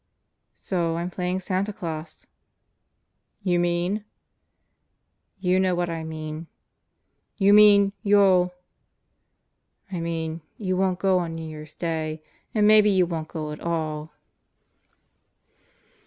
"So 0.61 0.97
I'm 0.97 1.11
playing 1.11 1.41
Santa 1.41 1.71
Claus." 1.71 2.25
"You 3.43 3.59
mean..." 3.59 4.03
"You 5.47 5.59
know 5.59 5.75
what 5.75 5.91
I 5.91 6.03
mean." 6.03 6.47
"You 7.37 7.53
mean... 7.53 7.93
you'll..." 8.01 8.51
"I 9.91 9.99
mean 9.99 10.41
you 10.57 10.75
won't 10.75 10.97
go 10.97 11.27
New 11.27 11.47
Year's 11.47 11.75
Day 11.75 12.23
and 12.55 12.65
maybe 12.65 12.89
you 12.89 13.05
won't 13.05 13.27
go 13.27 13.51
at 13.51 13.59
all." 13.61 14.11